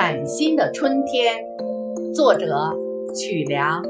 [0.00, 1.34] 崭新的春天，
[2.14, 2.46] 作者
[3.16, 3.82] 曲梁。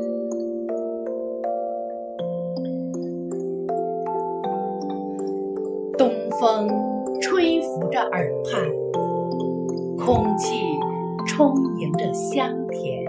[5.98, 6.10] 东
[6.40, 6.66] 风
[7.20, 8.66] 吹拂着耳畔，
[9.98, 10.54] 空气
[11.26, 13.04] 充盈着香甜。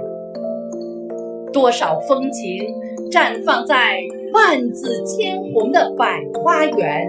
[1.54, 2.68] 多少风情
[3.10, 3.98] 绽放在
[4.34, 7.08] 万紫千红的百花园，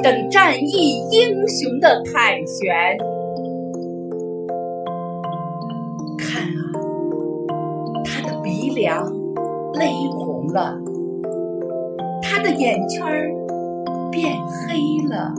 [0.00, 3.17] 等战役英雄的凯旋。
[8.78, 9.04] 的鼻梁
[9.74, 10.78] 绯红了，
[12.22, 13.06] 他的眼圈
[14.10, 15.34] 变黑了，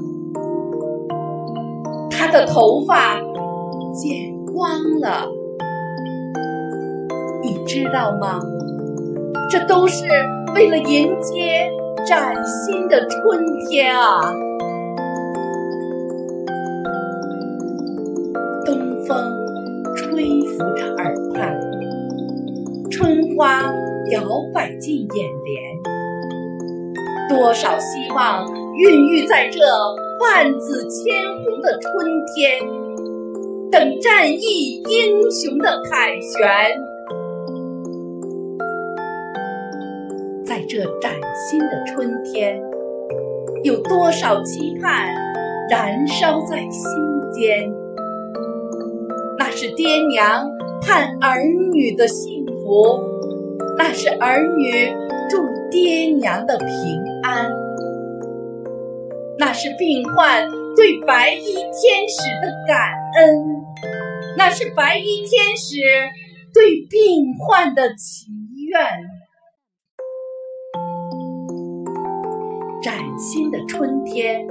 [2.12, 3.16] 他的头发
[3.94, 4.70] 剪光
[5.02, 5.26] 了。
[7.42, 8.40] 你知道吗？
[9.50, 10.06] 这都是
[10.54, 11.72] 为了迎接
[12.06, 14.22] 崭新的春天啊！
[23.40, 23.64] 花
[24.12, 24.22] 摇
[24.54, 25.80] 摆进眼帘，
[27.30, 28.46] 多少希望
[28.76, 29.62] 孕育在这
[30.20, 32.60] 万紫千红的春天，
[33.72, 36.50] 等战役英雄的凯旋。
[40.44, 41.14] 在这崭
[41.50, 42.62] 新的春天，
[43.64, 45.08] 有多少期盼
[45.70, 46.92] 燃烧在心
[47.32, 47.72] 间？
[49.38, 50.46] 那是爹娘
[50.82, 53.00] 盼儿女的幸福，
[53.80, 54.94] 那是儿女
[55.30, 55.38] 祝
[55.72, 56.68] 爹娘的平
[57.24, 57.50] 安，
[59.38, 63.64] 那是病患对白衣天使的感恩，
[64.38, 65.78] 那是白衣天使
[66.54, 68.28] 对病患的祈
[68.68, 68.86] 愿。
[72.84, 74.46] 崭新的春天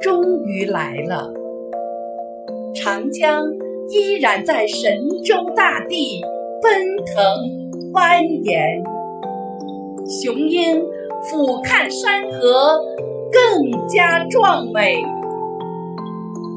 [0.00, 1.28] 终于来了，
[2.76, 3.44] 长江
[3.90, 6.22] 依然在神州大地
[6.62, 7.57] 奔腾
[7.92, 8.82] 蜿蜒，
[10.22, 10.80] 雄鹰
[11.24, 12.78] 俯瞰山河
[13.32, 15.02] 更加壮美，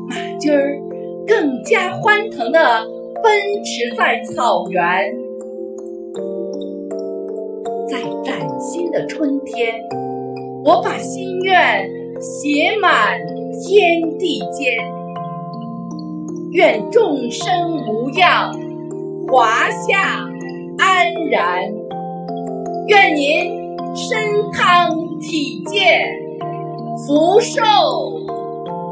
[0.10, 0.78] 马驹儿
[1.26, 2.60] 更加欢腾地
[3.24, 3.32] 奔
[3.64, 4.84] 驰在草原，
[7.88, 9.74] 在崭新的春天。
[10.64, 13.18] 我把心愿写满
[13.64, 14.78] 天地间，
[16.52, 18.52] 愿众生无恙，
[19.28, 20.28] 华夏
[20.82, 21.62] 安然；
[22.88, 26.10] 愿您身康体健，
[27.06, 27.62] 福寿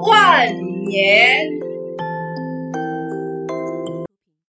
[0.08, 0.48] 万
[0.86, 1.69] 年。